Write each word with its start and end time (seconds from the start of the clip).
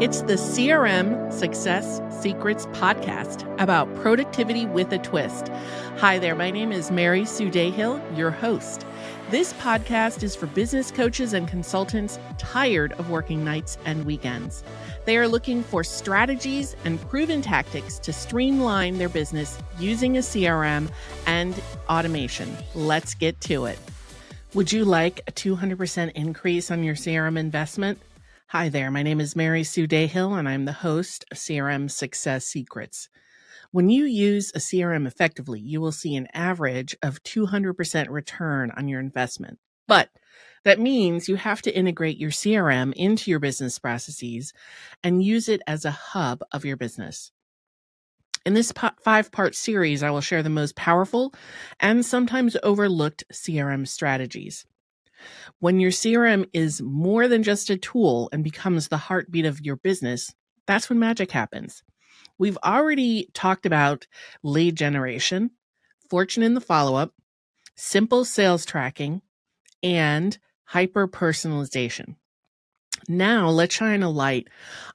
It's 0.00 0.22
the 0.22 0.36
CRM 0.36 1.30
Success 1.30 2.00
Secrets 2.22 2.64
podcast 2.68 3.44
about 3.60 3.94
productivity 3.96 4.64
with 4.64 4.90
a 4.94 4.98
twist. 4.98 5.48
Hi 5.98 6.18
there, 6.18 6.34
my 6.34 6.50
name 6.50 6.72
is 6.72 6.90
Mary 6.90 7.26
Sue 7.26 7.50
Dahill, 7.50 8.00
your 8.16 8.30
host. 8.30 8.86
This 9.28 9.52
podcast 9.52 10.22
is 10.22 10.34
for 10.34 10.46
business 10.46 10.90
coaches 10.90 11.34
and 11.34 11.46
consultants 11.46 12.18
tired 12.38 12.92
of 12.92 13.10
working 13.10 13.44
nights 13.44 13.76
and 13.84 14.06
weekends. 14.06 14.64
They 15.04 15.18
are 15.18 15.28
looking 15.28 15.62
for 15.62 15.84
strategies 15.84 16.76
and 16.86 16.98
proven 17.10 17.42
tactics 17.42 17.98
to 17.98 18.10
streamline 18.10 18.96
their 18.96 19.10
business 19.10 19.58
using 19.78 20.16
a 20.16 20.20
CRM 20.20 20.90
and 21.26 21.62
automation. 21.90 22.56
Let's 22.74 23.12
get 23.12 23.38
to 23.42 23.66
it. 23.66 23.78
Would 24.54 24.72
you 24.72 24.86
like 24.86 25.20
a 25.28 25.32
200% 25.32 26.12
increase 26.12 26.70
on 26.70 26.84
your 26.84 26.94
CRM 26.94 27.38
investment? 27.38 28.00
Hi 28.52 28.68
there, 28.68 28.90
my 28.90 29.04
name 29.04 29.20
is 29.20 29.36
Mary 29.36 29.62
Sue 29.62 29.86
Dahill, 29.86 30.36
and 30.36 30.48
I'm 30.48 30.64
the 30.64 30.72
host 30.72 31.24
of 31.30 31.36
CRM 31.36 31.88
Success 31.88 32.44
Secrets. 32.44 33.08
When 33.70 33.88
you 33.90 34.06
use 34.06 34.50
a 34.52 34.58
CRM 34.58 35.06
effectively, 35.06 35.60
you 35.60 35.80
will 35.80 35.92
see 35.92 36.16
an 36.16 36.26
average 36.34 36.96
of 37.00 37.22
200% 37.22 38.08
return 38.10 38.72
on 38.76 38.88
your 38.88 38.98
investment. 38.98 39.60
But 39.86 40.08
that 40.64 40.80
means 40.80 41.28
you 41.28 41.36
have 41.36 41.62
to 41.62 41.72
integrate 41.72 42.18
your 42.18 42.32
CRM 42.32 42.92
into 42.94 43.30
your 43.30 43.38
business 43.38 43.78
processes 43.78 44.52
and 45.04 45.22
use 45.22 45.48
it 45.48 45.62
as 45.68 45.84
a 45.84 45.92
hub 45.92 46.40
of 46.50 46.64
your 46.64 46.76
business. 46.76 47.30
In 48.44 48.54
this 48.54 48.72
five 49.00 49.30
part 49.30 49.54
series, 49.54 50.02
I 50.02 50.10
will 50.10 50.20
share 50.20 50.42
the 50.42 50.50
most 50.50 50.74
powerful 50.74 51.32
and 51.78 52.04
sometimes 52.04 52.56
overlooked 52.64 53.22
CRM 53.32 53.86
strategies. 53.86 54.66
When 55.58 55.80
your 55.80 55.90
CRM 55.90 56.48
is 56.52 56.80
more 56.82 57.28
than 57.28 57.42
just 57.42 57.70
a 57.70 57.76
tool 57.76 58.28
and 58.32 58.44
becomes 58.44 58.88
the 58.88 58.96
heartbeat 58.96 59.44
of 59.44 59.60
your 59.60 59.76
business, 59.76 60.32
that's 60.66 60.88
when 60.88 60.98
magic 60.98 61.30
happens. 61.30 61.82
We've 62.38 62.58
already 62.64 63.28
talked 63.34 63.66
about 63.66 64.06
lead 64.42 64.76
generation, 64.76 65.50
fortune 66.08 66.42
in 66.42 66.54
the 66.54 66.60
follow 66.60 66.96
up, 66.96 67.12
simple 67.76 68.24
sales 68.24 68.64
tracking, 68.64 69.22
and 69.82 70.36
hyper 70.64 71.08
personalization. 71.08 72.16
Now 73.08 73.48
let's 73.48 73.74
shine 73.74 74.02
a 74.02 74.10
light 74.10 74.48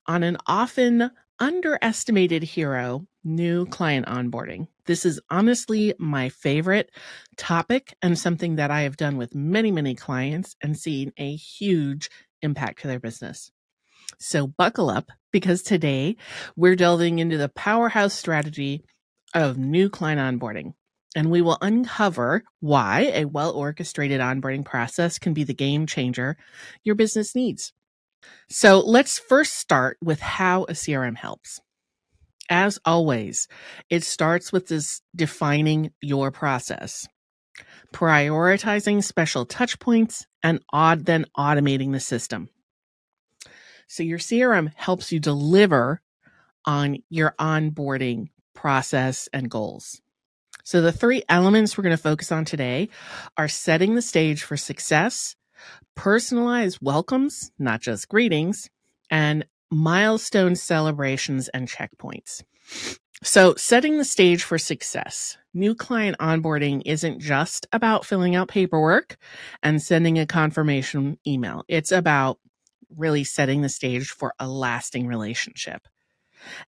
on 0.08 0.24
an 0.24 0.38
often 0.48 1.12
underestimated 1.40 2.44
hero 2.44 3.06
new 3.24 3.66
client 3.66 4.06
onboarding. 4.06 4.68
This 4.86 5.06
is 5.06 5.20
honestly 5.30 5.94
my 5.98 6.30
favorite 6.30 6.92
topic 7.38 7.96
and 8.02 8.18
something 8.18 8.56
that 8.56 8.72
I 8.72 8.82
have 8.82 8.98
done 8.98 9.18
with 9.18 9.36
many, 9.36 9.72
many 9.72 9.96
clients 9.96 10.56
and 10.62 10.78
seen 10.78 11.12
a 11.18 11.36
huge 11.36 12.10
impact 12.42 12.82
to 12.82 12.88
their 12.88 13.00
business. 13.00 13.52
So 14.20 14.48
buckle 14.48 14.90
up 14.90 15.12
because 15.32 15.62
today 15.62 16.18
we're 16.56 16.76
delving 16.76 17.20
into 17.20 17.38
the 17.38 17.50
powerhouse 17.50 18.14
strategy 18.14 18.84
of 19.34 19.58
new 19.58 19.90
client 19.90 20.20
onboarding. 20.22 20.74
And 21.16 21.32
we 21.32 21.42
will 21.42 21.58
uncover 21.62 22.44
why 22.60 23.12
a 23.14 23.26
well 23.26 23.52
orchestrated 23.52 24.20
onboarding 24.20 24.66
process 24.66 25.18
can 25.18 25.34
be 25.34 25.44
the 25.46 25.54
game 25.54 25.88
changer 25.88 26.38
your 26.84 26.96
business 26.96 27.34
needs. 27.34 27.72
So 28.50 28.80
let's 28.80 29.18
first 29.18 29.54
start 29.54 29.98
with 30.04 30.20
how 30.20 30.64
a 30.64 30.74
CRM 30.74 31.16
helps. 31.16 31.62
As 32.50 32.80
always, 32.86 33.48
it 33.90 34.04
starts 34.04 34.52
with 34.52 34.68
this 34.68 35.02
defining 35.16 35.92
your 36.02 36.32
process, 36.32 37.08
prioritizing 37.94 39.04
special 39.04 39.46
touch 39.46 39.80
points, 39.80 40.28
and 40.44 40.60
odd 40.72 41.06
then 41.06 41.26
automating 41.38 41.92
the 41.92 42.00
system. 42.00 42.50
So 43.88 44.04
your 44.04 44.20
CRM 44.20 44.72
helps 44.76 45.12
you 45.12 45.20
deliver 45.20 46.02
on 46.66 46.98
your 47.10 47.36
onboarding 47.40 48.30
process 48.54 49.30
and 49.32 49.50
goals. 49.50 50.02
So 50.64 50.82
the 50.82 50.92
three 50.92 51.22
elements 51.30 51.78
we're 51.78 51.84
going 51.84 51.96
to 51.96 52.02
focus 52.02 52.32
on 52.32 52.46
today 52.46 52.90
are 53.38 53.48
setting 53.48 53.94
the 53.94 54.02
stage 54.02 54.42
for 54.44 54.58
success, 54.58 55.36
personalized 55.96 56.80
welcomes, 56.82 57.52
not 57.60 57.82
just 57.82 58.10
greetings, 58.10 58.70
and 59.12 59.46
milestone 59.76 60.56
celebrations 60.56 61.50
and 61.50 61.68
checkpoints. 61.68 62.44
So, 63.24 63.56
setting 63.56 63.98
the 63.98 64.06
stage 64.06 64.44
for 64.44 64.58
success. 64.58 65.38
New 65.54 65.74
client 65.74 66.18
onboarding 66.20 66.82
isn't 66.86 67.20
just 67.20 67.66
about 67.72 68.06
filling 68.06 68.36
out 68.36 68.50
paperwork 68.50 69.18
and 69.64 69.82
sending 69.82 70.20
a 70.20 70.26
confirmation 70.26 71.18
email. 71.26 71.64
It's 71.68 71.92
about 71.92 72.40
really 72.96 73.24
setting 73.24 73.62
the 73.62 73.70
stage 73.70 74.10
for 74.10 74.34
a 74.40 74.48
lasting 74.48 75.08
relationship. 75.08 75.88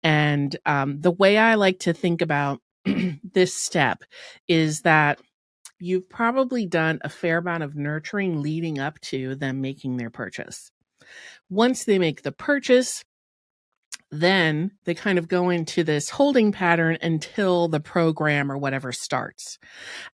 And 0.02 0.56
um, 0.66 1.00
the 1.00 1.10
way 1.10 1.38
I 1.38 1.54
like 1.54 1.80
to 1.80 1.92
think 1.92 2.22
about 2.22 2.60
this 2.84 3.54
step 3.54 4.02
is 4.48 4.80
that 4.82 5.20
you've 5.78 6.08
probably 6.08 6.66
done 6.66 7.00
a 7.02 7.08
fair 7.08 7.38
amount 7.38 7.62
of 7.62 7.76
nurturing 7.76 8.42
leading 8.42 8.78
up 8.78 9.00
to 9.00 9.34
them 9.34 9.60
making 9.60 9.96
their 9.96 10.10
purchase. 10.10 10.70
Once 11.48 11.84
they 11.84 11.98
make 11.98 12.22
the 12.22 12.32
purchase, 12.32 13.04
then 14.10 14.72
they 14.84 14.94
kind 14.94 15.18
of 15.18 15.28
go 15.28 15.50
into 15.50 15.84
this 15.84 16.10
holding 16.10 16.50
pattern 16.50 16.98
until 17.00 17.68
the 17.68 17.80
program 17.80 18.50
or 18.50 18.58
whatever 18.58 18.90
starts. 18.90 19.58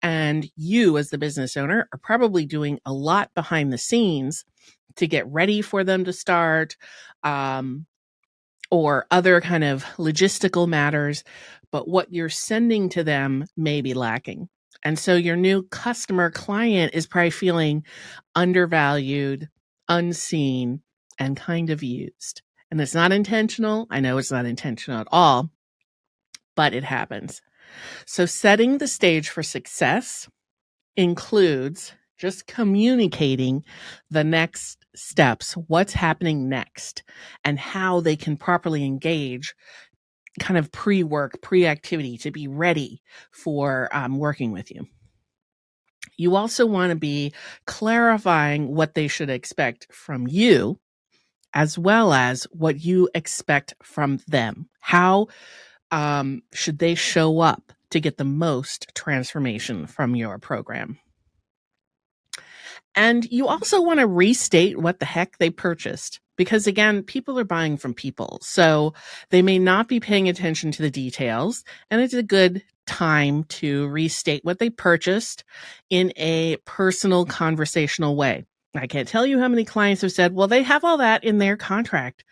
And 0.01 0.49
you, 0.55 0.97
as 0.97 1.09
the 1.09 1.19
business 1.19 1.55
owner, 1.55 1.87
are 1.93 1.99
probably 1.99 2.45
doing 2.45 2.79
a 2.85 2.93
lot 2.93 3.31
behind 3.35 3.71
the 3.71 3.77
scenes 3.77 4.45
to 4.95 5.07
get 5.07 5.27
ready 5.27 5.61
for 5.61 5.83
them 5.83 6.05
to 6.05 6.13
start, 6.13 6.75
um, 7.23 7.85
or 8.71 9.05
other 9.11 9.39
kind 9.41 9.63
of 9.63 9.83
logistical 9.97 10.67
matters. 10.67 11.23
But 11.71 11.87
what 11.87 12.11
you're 12.11 12.29
sending 12.29 12.89
to 12.89 13.03
them 13.03 13.45
may 13.55 13.81
be 13.81 13.93
lacking. 13.93 14.49
And 14.83 14.97
so 14.97 15.15
your 15.15 15.35
new 15.35 15.63
customer 15.63 16.31
client 16.31 16.93
is 16.95 17.07
probably 17.07 17.29
feeling 17.29 17.85
undervalued, 18.35 19.49
unseen, 19.87 20.81
and 21.19 21.37
kind 21.37 21.69
of 21.69 21.83
used. 21.83 22.41
And 22.71 22.81
it's 22.81 22.95
not 22.95 23.11
intentional. 23.11 23.87
I 23.89 23.99
know 23.99 24.17
it's 24.17 24.31
not 24.31 24.45
intentional 24.45 24.99
at 24.99 25.07
all, 25.11 25.51
but 26.55 26.73
it 26.73 26.83
happens. 26.83 27.41
So 28.05 28.25
setting 28.25 28.77
the 28.77 28.87
stage 28.87 29.29
for 29.29 29.43
success 29.43 30.27
includes 30.95 31.93
just 32.17 32.47
communicating 32.47 33.63
the 34.09 34.23
next 34.23 34.85
steps, 34.95 35.53
what's 35.67 35.93
happening 35.93 36.47
next, 36.47 37.03
and 37.43 37.59
how 37.59 37.99
they 37.99 38.15
can 38.15 38.37
properly 38.37 38.85
engage 38.85 39.55
kind 40.39 40.57
of 40.57 40.71
pre 40.71 41.03
work, 41.03 41.41
pre 41.41 41.65
activity 41.65 42.17
to 42.19 42.31
be 42.31 42.47
ready 42.47 43.01
for 43.31 43.89
um, 43.91 44.17
working 44.17 44.51
with 44.51 44.71
you. 44.71 44.87
You 46.17 46.35
also 46.35 46.65
want 46.65 46.91
to 46.91 46.95
be 46.95 47.33
clarifying 47.65 48.73
what 48.73 48.93
they 48.93 49.07
should 49.07 49.29
expect 49.29 49.87
from 49.91 50.27
you, 50.27 50.79
as 51.53 51.77
well 51.77 52.13
as 52.13 52.43
what 52.51 52.83
you 52.83 53.09
expect 53.13 53.73
from 53.83 54.19
them. 54.27 54.69
How 54.79 55.27
um, 55.91 56.41
should 56.53 56.79
they 56.79 56.95
show 56.95 57.39
up 57.39 57.71
to 57.91 57.99
get 57.99 58.17
the 58.17 58.23
most 58.23 58.91
transformation 58.95 59.87
from 59.87 60.15
your 60.15 60.39
program? 60.39 60.97
And 62.95 63.25
you 63.31 63.47
also 63.47 63.81
want 63.81 63.99
to 63.99 64.07
restate 64.07 64.79
what 64.79 64.99
the 64.99 65.05
heck 65.05 65.37
they 65.37 65.49
purchased 65.49 66.19
because 66.35 66.67
again, 66.67 67.03
people 67.03 67.39
are 67.39 67.43
buying 67.43 67.77
from 67.77 67.93
people. 67.93 68.39
So 68.41 68.93
they 69.29 69.41
may 69.41 69.59
not 69.59 69.87
be 69.87 69.99
paying 69.99 70.29
attention 70.29 70.71
to 70.71 70.81
the 70.81 70.91
details 70.91 71.63
and 71.89 72.01
it's 72.01 72.13
a 72.13 72.23
good 72.23 72.63
time 72.85 73.43
to 73.45 73.87
restate 73.87 74.43
what 74.43 74.59
they 74.59 74.69
purchased 74.69 75.43
in 75.89 76.13
a 76.17 76.57
personal 76.65 77.25
conversational 77.25 78.15
way. 78.15 78.45
I 78.75 78.87
can't 78.87 79.07
tell 79.07 79.25
you 79.25 79.39
how 79.39 79.47
many 79.47 79.65
clients 79.65 80.01
have 80.01 80.11
said, 80.11 80.33
well, 80.33 80.47
they 80.47 80.63
have 80.63 80.83
all 80.83 80.97
that 80.97 81.23
in 81.23 81.37
their 81.37 81.55
contract. 81.55 82.23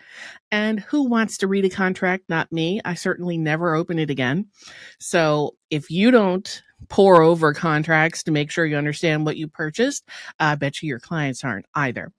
And 0.52 0.80
who 0.80 1.04
wants 1.08 1.38
to 1.38 1.48
read 1.48 1.66
a 1.66 1.70
contract? 1.70 2.24
Not 2.30 2.52
me. 2.52 2.82
I 2.84 2.96
certainly 2.96 3.38
never 3.38 3.76
open 3.76 4.00
it 4.00 4.10
again. 4.10 4.48
So 5.00 5.56
if 5.70 5.92
you 5.92 6.10
don't 6.10 6.64
pour 6.90 7.22
over 7.22 7.54
contracts 7.54 8.24
to 8.24 8.32
make 8.32 8.50
sure 8.50 8.66
you 8.66 8.76
understand 8.76 9.24
what 9.24 9.38
you 9.38 9.48
purchased, 9.48 10.04
I 10.40 10.56
bet 10.56 10.82
you 10.82 10.88
your 10.88 11.00
clients 11.00 11.44
aren't 11.44 11.68
either. 11.76 12.12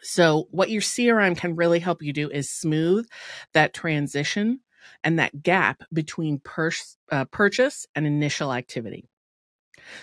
So 0.00 0.46
what 0.52 0.70
your 0.70 0.82
CRM 0.82 1.36
can 1.36 1.56
really 1.56 1.80
help 1.80 2.02
you 2.02 2.12
do 2.12 2.30
is 2.30 2.50
smooth 2.50 3.08
that 3.52 3.74
transition 3.74 4.60
and 5.04 5.18
that 5.18 5.42
gap 5.42 5.82
between 5.92 6.40
pur- 6.40 6.70
uh, 7.10 7.24
purchase 7.26 7.86
and 7.94 8.06
initial 8.06 8.52
activity. 8.52 9.08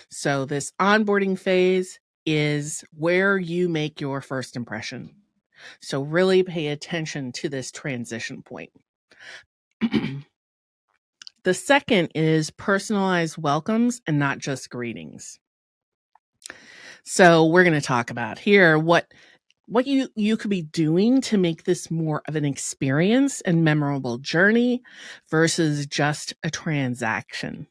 So 0.10 0.46
this 0.46 0.72
onboarding 0.80 1.38
phase 1.38 2.00
is 2.26 2.84
where 2.98 3.38
you 3.38 3.70
make 3.70 4.02
your 4.02 4.22
first 4.22 4.56
impression. 4.56 5.16
So 5.82 6.02
really 6.02 6.44
pay 6.44 6.68
attention 6.68 7.32
to 7.34 7.50
this 7.50 7.72
transition 7.72 8.42
point. 8.42 8.72
the 11.44 11.54
second 11.54 12.12
is 12.16 12.50
personalized 12.52 13.38
welcomes 13.38 14.02
and 14.08 14.20
not 14.20 14.40
just 14.40 14.70
greetings. 14.70 15.40
So 17.04 17.46
we're 17.46 17.64
going 17.64 17.80
to 17.80 17.86
talk 17.86 18.10
about 18.10 18.40
here 18.40 18.80
what 18.80 19.06
what 19.68 19.88
you 19.88 20.10
you 20.16 20.38
could 20.38 20.50
be 20.50 20.62
doing 20.62 21.22
to 21.22 21.38
make 21.38 21.64
this 21.64 21.90
more 21.90 22.22
of 22.28 22.36
an 22.36 22.46
experience 22.46 23.42
and 23.42 23.64
memorable 23.64 24.18
journey 24.18 24.82
versus 25.30 25.86
just 25.88 26.34
a 26.44 26.50
transaction. 26.50 27.68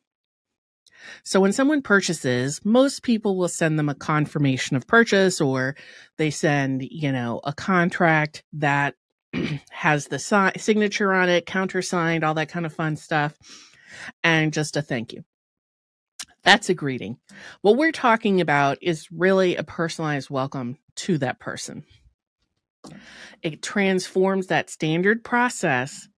So 1.22 1.40
when 1.40 1.52
someone 1.52 1.82
purchases, 1.82 2.64
most 2.64 3.02
people 3.02 3.36
will 3.36 3.48
send 3.48 3.78
them 3.78 3.88
a 3.88 3.94
confirmation 3.94 4.76
of 4.76 4.86
purchase 4.86 5.40
or 5.40 5.76
they 6.16 6.30
send, 6.30 6.82
you 6.82 7.12
know, 7.12 7.40
a 7.44 7.52
contract 7.52 8.42
that 8.54 8.94
has 9.70 10.08
the 10.08 10.18
si- 10.18 10.58
signature 10.58 11.12
on 11.12 11.28
it, 11.28 11.46
countersigned, 11.46 12.24
all 12.24 12.34
that 12.34 12.48
kind 12.48 12.66
of 12.66 12.72
fun 12.72 12.96
stuff, 12.96 13.36
and 14.22 14.52
just 14.52 14.76
a 14.76 14.82
thank 14.82 15.12
you. 15.12 15.24
That's 16.42 16.68
a 16.68 16.74
greeting. 16.74 17.18
What 17.62 17.76
we're 17.76 17.92
talking 17.92 18.40
about 18.40 18.78
is 18.82 19.10
really 19.10 19.56
a 19.56 19.64
personalized 19.64 20.30
welcome 20.30 20.78
to 20.96 21.18
that 21.18 21.40
person. 21.40 21.84
It 23.42 23.62
transforms 23.62 24.48
that 24.48 24.70
standard 24.70 25.24
process 25.24 26.08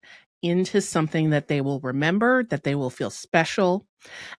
into 0.43 0.81
something 0.81 1.31
that 1.31 1.49
they 1.49 1.61
will 1.61 1.81
remember, 1.81 2.45
that 2.45 2.65
they 2.65 2.75
will 2.75 2.91
feel 2.91 3.11
special, 3.11 3.87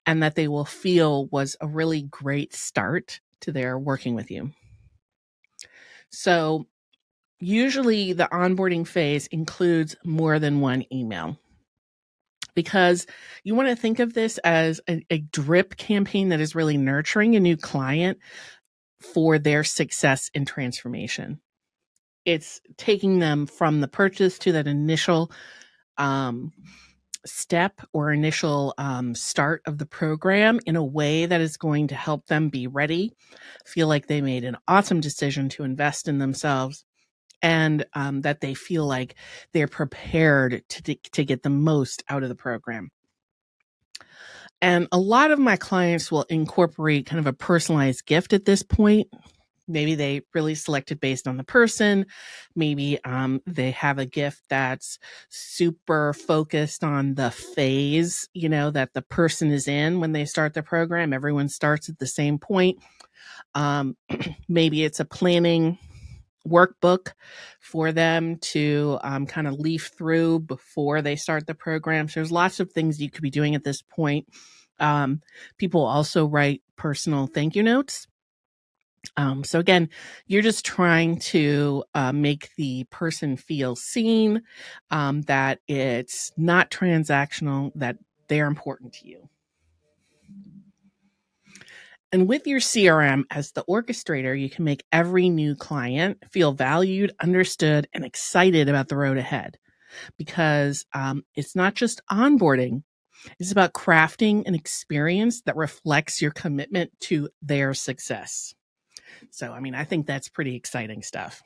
and 0.06 0.24
that 0.24 0.36
they 0.36 0.48
will 0.48 0.66
feel 0.66 1.28
was 1.28 1.56
a 1.60 1.68
really 1.68 2.04
great 2.04 2.54
start 2.54 3.19
to 3.42 3.51
their 3.51 3.78
working 3.78 4.16
with 4.16 4.31
you. 4.31 4.51
So, 6.12 6.68
usually 7.39 8.13
the 8.13 8.30
onboarding 8.31 8.88
phase 8.88 9.28
includes 9.28 9.95
more 10.04 10.39
than 10.39 10.62
one 10.62 10.86
email 10.92 11.38
because 12.56 13.06
you 13.44 13.54
want 13.54 13.69
to 13.69 13.75
think 13.75 14.00
of 14.00 14.13
this 14.13 14.39
as 14.39 14.81
a, 14.89 15.06
a, 15.12 15.19
drip 15.19 15.78
campaign 15.78 16.30
that 16.30 16.39
is 16.39 16.56
really 16.56 16.75
nurturing 16.75 17.36
a 17.36 17.39
new 17.39 17.56
client 17.56 18.18
for 19.01 19.39
their 19.39 19.63
success 19.63 20.29
in 20.33 20.45
transformation. 20.45 21.39
It's 22.25 22.61
taking 22.77 23.19
them 23.19 23.45
from 23.45 23.79
the 23.81 23.88
purchase 23.88 24.38
to 24.39 24.51
that 24.53 24.67
initial 24.67 25.31
um, 25.97 26.51
step 27.25 27.81
or 27.94 28.11
initial 28.11 28.73
um, 28.77 29.15
start 29.15 29.61
of 29.65 29.77
the 29.77 29.85
program 29.85 30.59
in 30.65 30.75
a 30.75 30.83
way 30.83 31.25
that 31.25 31.41
is 31.41 31.57
going 31.57 31.88
to 31.88 31.95
help 31.95 32.25
them 32.27 32.49
be 32.49 32.67
ready, 32.67 33.13
feel 33.65 33.88
like 33.88 34.07
they 34.07 34.21
made 34.21 34.44
an 34.44 34.57
awesome 34.67 35.00
decision 35.00 35.50
to 35.50 35.63
invest 35.63 36.07
in 36.07 36.17
themselves, 36.17 36.85
and 37.41 37.85
um, 37.93 38.21
that 38.21 38.41
they 38.41 38.53
feel 38.53 38.85
like 38.85 39.15
they're 39.53 39.67
prepared 39.67 40.63
to, 40.69 40.95
to 40.95 41.23
get 41.23 41.43
the 41.43 41.50
most 41.50 42.03
out 42.09 42.23
of 42.23 42.29
the 42.29 42.35
program. 42.35 42.89
And 44.62 44.88
a 44.92 44.98
lot 44.98 45.31
of 45.31 45.39
my 45.39 45.56
clients 45.56 46.12
will 46.12 46.24
incorporate 46.24 47.06
kind 47.06 47.19
of 47.19 47.27
a 47.27 47.33
personalized 47.33 48.06
gift 48.06 48.33
at 48.33 48.45
this 48.45 48.63
point. 48.63 49.07
Maybe 49.68 49.95
they 49.95 50.21
really 50.33 50.56
selected 50.56 51.00
based 51.00 51.27
on 51.27 51.36
the 51.38 51.44
person. 51.44 52.06
Maybe 52.56 53.04
um, 53.04 53.42
they 53.45 53.71
have 53.71 54.00
a 54.00 54.06
gift 54.06 54.44
that's 54.50 54.98
super 55.30 56.13
focused 56.13 56.83
on 56.83 57.15
the 57.15 57.31
phase, 57.31 58.30
you 58.33 58.48
know, 58.48 58.71
that 58.71 58.94
the 58.94 59.01
person 59.01 59.51
is 59.51 59.68
in 59.68 60.00
when 60.00 60.13
they 60.13 60.25
start 60.25 60.54
the 60.54 60.63
program. 60.63 61.12
Everyone 61.12 61.50
starts 61.50 61.89
at 61.89 62.00
the 62.00 62.07
same 62.07 62.39
point. 62.39 62.80
Um, 63.56 63.98
maybe 64.48 64.86
it's 64.86 65.01
a 65.01 65.06
planning 65.06 65.77
workbook 66.47 67.13
for 67.59 67.91
them 67.91 68.38
to 68.38 68.99
um, 69.03 69.25
kind 69.25 69.47
of 69.47 69.59
leaf 69.59 69.91
through 69.97 70.39
before 70.39 71.01
they 71.01 71.15
start 71.15 71.47
the 71.47 71.55
program. 71.55 72.07
So 72.07 72.19
there's 72.19 72.31
lots 72.31 72.59
of 72.59 72.71
things 72.71 73.01
you 73.01 73.09
could 73.09 73.21
be 73.23 73.29
doing 73.29 73.55
at 73.55 73.63
this 73.63 73.81
point. 73.81 74.27
Um, 74.79 75.21
people 75.57 75.85
also 75.85 76.25
write 76.25 76.61
personal 76.75 77.27
thank 77.27 77.55
you 77.55 77.63
notes. 77.63 78.07
Um, 79.15 79.44
so 79.44 79.59
again, 79.59 79.89
you're 80.27 80.41
just 80.41 80.65
trying 80.65 81.19
to 81.19 81.83
uh, 81.94 82.11
make 82.11 82.50
the 82.55 82.83
person 82.85 83.38
feel 83.38 83.75
seen, 83.75 84.43
um, 84.91 85.21
that 85.23 85.59
it's 85.67 86.31
not 86.38 86.71
transactional, 86.71 87.71
that 87.75 87.97
they're 88.27 88.47
important 88.47 88.93
to 88.93 89.07
you. 89.07 89.29
And 92.12 92.27
with 92.27 92.48
your 92.48 92.59
CRM 92.59 93.24
as 93.30 93.51
the 93.51 93.65
orchestrator, 93.69 94.39
you 94.39 94.50
can 94.50 94.63
make 94.63 94.83
every 94.92 95.30
new 95.30 95.56
client 95.56 96.24
feel 96.31 96.54
valued, 96.54 97.12
understood, 97.21 97.88
and 97.94 98.06
excited 98.06 98.69
about 98.69 98.88
the 98.88 98.95
road 98.95 99.18
ahead. 99.18 99.57
Because 100.18 100.86
um, 100.94 101.24
it's 101.36 101.56
not 101.56 101.75
just 101.75 102.01
onboarding, 102.09 102.83
it's 103.39 103.51
about 103.51 103.74
crafting 103.74 104.45
an 104.45 104.56
experience 104.56 105.42
that 105.42 105.56
reflects 105.56 106.21
your 106.21 106.31
commitment 106.31 106.92
to 107.01 107.30
their 107.42 107.74
success. 107.74 108.53
So, 109.31 109.51
I 109.51 109.60
mean, 109.60 109.75
I 109.75 109.83
think 109.83 110.06
that's 110.06 110.30
pretty 110.30 110.56
exciting 110.56 111.01
stuff. 111.01 111.42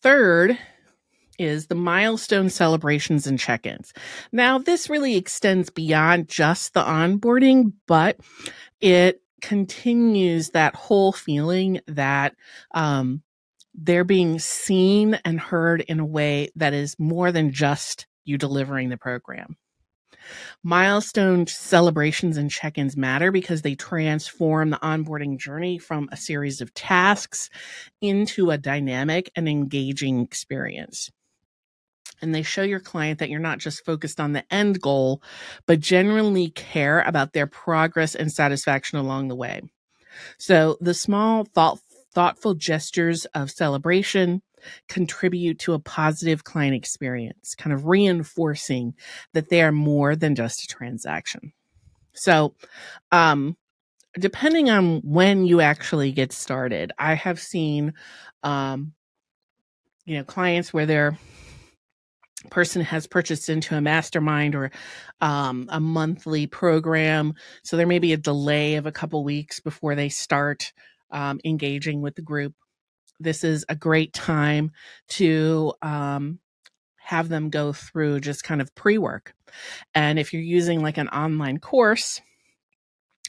Third 0.00 0.58
is 1.42 1.66
the 1.66 1.74
milestone 1.74 2.48
celebrations 2.48 3.26
and 3.26 3.38
check 3.38 3.66
ins. 3.66 3.92
Now, 4.32 4.58
this 4.58 4.88
really 4.88 5.16
extends 5.16 5.70
beyond 5.70 6.28
just 6.28 6.74
the 6.74 6.82
onboarding, 6.82 7.72
but 7.86 8.18
it 8.80 9.22
continues 9.40 10.50
that 10.50 10.74
whole 10.74 11.12
feeling 11.12 11.80
that 11.88 12.34
um, 12.74 13.22
they're 13.74 14.04
being 14.04 14.38
seen 14.38 15.18
and 15.24 15.40
heard 15.40 15.80
in 15.82 16.00
a 16.00 16.06
way 16.06 16.50
that 16.56 16.72
is 16.72 16.98
more 16.98 17.32
than 17.32 17.52
just 17.52 18.06
you 18.24 18.38
delivering 18.38 18.88
the 18.88 18.96
program. 18.96 19.56
Milestone 20.62 21.46
celebrations 21.46 22.36
and 22.36 22.50
check 22.50 22.78
ins 22.78 22.96
matter 22.96 23.32
because 23.32 23.62
they 23.62 23.74
transform 23.74 24.70
the 24.70 24.78
onboarding 24.78 25.38
journey 25.38 25.78
from 25.78 26.08
a 26.12 26.16
series 26.16 26.60
of 26.60 26.72
tasks 26.74 27.50
into 28.00 28.50
a 28.50 28.58
dynamic 28.58 29.30
and 29.34 29.48
engaging 29.48 30.20
experience. 30.20 31.10
And 32.22 32.34
they 32.34 32.42
show 32.42 32.62
your 32.62 32.80
client 32.80 33.18
that 33.18 33.28
you're 33.28 33.40
not 33.40 33.58
just 33.58 33.84
focused 33.84 34.20
on 34.20 34.32
the 34.32 34.44
end 34.52 34.80
goal, 34.80 35.22
but 35.66 35.80
genuinely 35.80 36.50
care 36.50 37.02
about 37.02 37.32
their 37.32 37.46
progress 37.46 38.14
and 38.14 38.32
satisfaction 38.32 38.98
along 38.98 39.28
the 39.28 39.36
way. 39.36 39.62
So 40.38 40.76
the 40.80 40.94
small, 40.94 41.44
thought, 41.44 41.80
thoughtful 42.14 42.54
gestures 42.54 43.24
of 43.34 43.50
celebration, 43.50 44.42
contribute 44.88 45.58
to 45.60 45.72
a 45.72 45.78
positive 45.78 46.44
client 46.44 46.74
experience, 46.74 47.54
kind 47.54 47.72
of 47.72 47.86
reinforcing 47.86 48.94
that 49.32 49.48
they 49.48 49.62
are 49.62 49.72
more 49.72 50.14
than 50.14 50.34
just 50.34 50.62
a 50.62 50.66
transaction. 50.66 51.52
So, 52.12 52.54
um, 53.10 53.56
depending 54.18 54.70
on 54.70 55.00
when 55.00 55.46
you 55.46 55.60
actually 55.60 56.12
get 56.12 56.32
started, 56.32 56.92
I 56.98 57.14
have 57.14 57.40
seen, 57.40 57.94
um, 58.42 58.92
you 60.04 60.16
know, 60.16 60.24
clients 60.24 60.72
where 60.72 60.86
their 60.86 61.18
person 62.50 62.82
has 62.82 63.06
purchased 63.06 63.48
into 63.48 63.76
a 63.76 63.80
mastermind 63.80 64.54
or 64.54 64.70
um, 65.20 65.66
a 65.70 65.80
monthly 65.80 66.46
program. 66.46 67.34
So 67.62 67.76
there 67.76 67.86
may 67.86 67.98
be 67.98 68.12
a 68.12 68.18
delay 68.18 68.74
of 68.76 68.86
a 68.86 68.92
couple 68.92 69.22
weeks 69.24 69.60
before 69.60 69.94
they 69.94 70.08
start 70.08 70.72
um, 71.10 71.40
engaging 71.44 72.00
with 72.00 72.14
the 72.14 72.22
group 72.22 72.54
this 73.22 73.44
is 73.44 73.64
a 73.68 73.76
great 73.76 74.12
time 74.12 74.72
to 75.08 75.72
um, 75.82 76.38
have 76.96 77.28
them 77.28 77.50
go 77.50 77.72
through 77.72 78.20
just 78.20 78.44
kind 78.44 78.60
of 78.60 78.74
pre 78.74 78.98
work. 78.98 79.34
And 79.94 80.18
if 80.18 80.32
you're 80.32 80.42
using 80.42 80.82
like 80.82 80.98
an 80.98 81.08
online 81.08 81.58
course, 81.58 82.20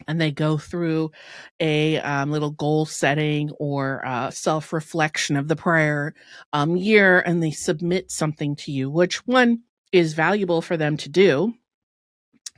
and 0.07 0.19
they 0.19 0.31
go 0.31 0.57
through 0.57 1.11
a 1.59 1.99
um, 1.99 2.31
little 2.31 2.51
goal 2.51 2.85
setting 2.85 3.51
or 3.59 4.05
uh, 4.05 4.29
self 4.31 4.73
reflection 4.73 5.35
of 5.35 5.47
the 5.47 5.55
prior 5.55 6.13
um, 6.51 6.75
year, 6.75 7.19
and 7.19 7.41
they 7.41 7.51
submit 7.51 8.11
something 8.11 8.55
to 8.57 8.71
you, 8.71 8.89
which 8.89 9.25
one 9.27 9.61
is 9.91 10.13
valuable 10.13 10.61
for 10.61 10.77
them 10.77 10.97
to 10.97 11.09
do 11.09 11.53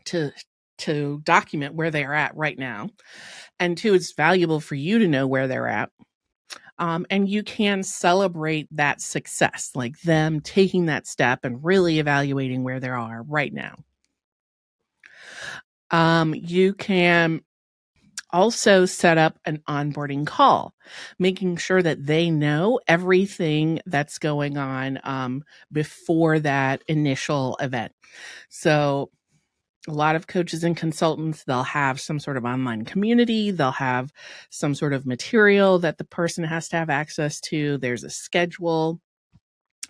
to 0.06 0.32
to 0.78 1.22
document 1.24 1.74
where 1.74 1.92
they 1.92 2.04
are 2.04 2.14
at 2.14 2.36
right 2.36 2.60
now, 2.60 2.90
and 3.60 3.78
two, 3.78 3.94
it's 3.94 4.14
valuable 4.14 4.60
for 4.60 4.76
you 4.76 5.00
to 5.00 5.08
know 5.08 5.28
where 5.28 5.48
they're 5.48 5.68
at 5.68 5.90
um, 6.78 7.06
and 7.10 7.30
you 7.30 7.44
can 7.44 7.84
celebrate 7.84 8.68
that 8.72 9.02
success, 9.02 9.72
like 9.76 10.00
them 10.02 10.42
taking 10.42 10.88
that 10.88 11.08
step 11.08 11.46
and 11.46 11.64
really 11.64 12.00
evaluating 12.00 12.64
where 12.64 12.80
they 12.80 12.90
are 12.90 13.24
right 13.24 13.54
now. 13.54 13.76
Um, 15.96 16.36
you 16.36 16.74
can 16.74 17.40
also 18.32 18.86
set 18.86 19.18
up 19.18 19.40
an 19.46 19.62
onboarding 19.70 20.28
call, 20.28 20.74
making 21.20 21.56
sure 21.56 21.82
that 21.82 22.06
they 22.06 22.30
know 22.30 22.82
everything 22.86 23.80
that's 23.86 24.20
going 24.20 24.58
on 24.58 25.00
um, 25.06 25.42
before 25.72 26.40
that 26.40 26.84
initial 26.90 27.56
event. 27.62 27.94
So, 28.50 29.10
a 29.88 29.94
lot 29.94 30.18
of 30.18 30.28
coaches 30.28 30.66
and 30.66 30.76
consultants 30.76 31.44
they'll 31.44 31.62
have 31.64 32.02
some 32.02 32.20
sort 32.20 32.38
of 32.38 32.44
online 32.44 32.84
community 32.86 33.52
they'll 33.52 33.70
have 33.70 34.12
some 34.50 34.74
sort 34.74 34.94
of 34.94 35.06
material 35.06 35.78
that 35.78 36.00
the 36.00 36.04
person 36.04 36.44
has 36.44 36.68
to 36.68 36.76
have 36.76 36.90
access 36.90 37.40
to 37.40 37.78
there's 37.78 38.04
a 38.04 38.10
schedule 38.10 39.00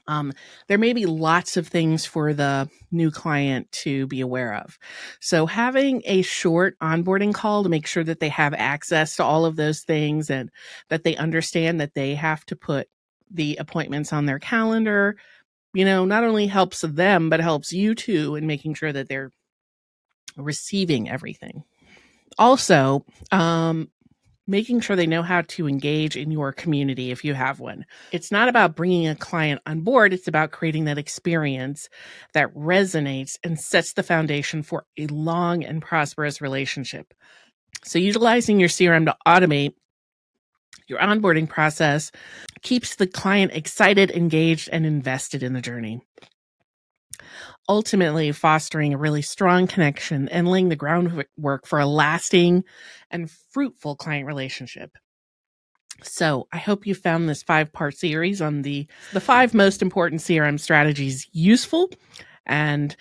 Um, 0.08 0.34
there 0.68 0.78
may 0.78 0.94
be 0.94 1.06
lots 1.06 1.58
of 1.58 1.68
things 1.68 2.06
for 2.06 2.34
the 2.34 2.70
new 2.92 3.12
client 3.12 3.72
to 3.72 4.08
be 4.08 4.22
aware 4.22 4.56
of. 4.56 4.78
So 5.20 5.46
having 5.46 6.02
a 6.06 6.22
short 6.22 6.78
onboarding 6.80 7.34
call 7.34 7.64
to 7.64 7.70
make 7.70 7.88
sure 7.88 8.04
that 8.04 8.20
they 8.20 8.30
have 8.30 8.54
access 8.54 9.16
to 9.16 9.24
all 9.24 9.46
of 9.46 9.56
those 9.56 9.82
things 9.82 10.30
and 10.30 10.52
that 10.90 11.04
they 11.04 11.16
understand 11.16 11.82
that 11.82 11.94
they 11.96 12.16
have 12.16 12.46
to 12.46 12.56
put 12.56 12.88
the 13.32 13.58
appointments 13.58 14.14
on 14.14 14.26
their 14.26 14.40
calendar, 14.40 15.18
you 15.74 15.86
know, 15.86 16.06
not 16.06 16.24
only 16.24 16.48
helps 16.48 16.82
them, 16.82 17.30
but 17.30 17.40
helps 17.40 17.74
you 17.74 17.96
too 17.96 18.36
in 18.36 18.48
making 18.48 18.76
sure 18.76 18.94
that 18.94 19.10
they're 19.10 19.32
receiving 20.38 21.10
everything. 21.10 21.64
Also, 22.38 23.06
um, 23.32 23.90
making 24.48 24.80
sure 24.80 24.96
they 24.96 25.08
know 25.08 25.24
how 25.24 25.42
to 25.42 25.68
engage 25.68 26.16
in 26.16 26.32
your 26.32 26.52
community 26.52 27.12
if 27.12 27.24
you 27.24 27.34
have 27.34 27.60
one. 27.60 27.86
It's 28.12 28.32
not 28.32 28.48
about 28.48 28.76
bringing 28.76 29.08
a 29.08 29.16
client 29.16 29.62
on 29.66 29.82
board, 29.82 30.14
it's 30.14 30.28
about 30.28 30.52
creating 30.52 30.86
that 30.86 30.98
experience 30.98 31.90
that 32.34 32.54
resonates 32.54 33.38
and 33.44 33.60
sets 33.60 33.94
the 33.94 34.04
foundation 34.04 34.64
for 34.64 34.86
a 34.98 35.08
long 35.08 35.64
and 35.64 35.82
prosperous 35.82 36.42
relationship. 36.42 37.14
So, 37.84 38.00
utilizing 38.00 38.60
your 38.60 38.70
CRM 38.70 39.06
to 39.06 39.16
automate 39.28 39.74
your 40.88 41.00
onboarding 41.00 41.50
process 41.50 42.12
keeps 42.62 42.96
the 42.96 43.08
client 43.08 43.52
excited, 43.54 44.12
engaged, 44.12 44.70
and 44.72 44.86
invested 44.86 45.42
in 45.42 45.54
the 45.54 45.62
journey 45.62 46.02
ultimately 47.68 48.32
fostering 48.32 48.94
a 48.94 48.98
really 48.98 49.22
strong 49.22 49.68
connection 49.68 50.30
and 50.30 50.48
laying 50.48 50.70
the 50.70 50.76
groundwork 50.76 51.66
for 51.66 51.80
a 51.80 51.86
lasting 51.86 52.64
and 53.12 53.32
fruitful 53.32 53.96
client 53.96 54.26
relationship. 54.26 54.92
So 56.04 56.48
I 56.52 56.58
hope 56.58 56.86
you 56.86 56.94
found 56.94 57.30
this 57.30 57.44
five 57.44 57.72
part 57.72 57.96
series 57.96 58.42
on 58.42 58.62
the, 58.64 58.88
the 59.14 59.22
five 59.22 59.54
most 59.54 59.82
important 59.82 60.22
CRM 60.22 60.60
strategies 60.60 61.28
useful. 61.32 61.90
And 62.46 62.96